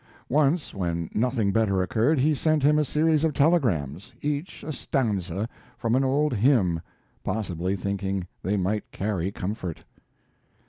[0.29, 5.47] Once, when nothing better occurred, he sent him a series of telegrams, each a stanza
[5.77, 6.81] from an old hymn,
[7.23, 9.83] possibly thinking they might carry comfort.